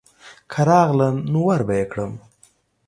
[0.51, 2.11] که راغله نو وربه یې کړم.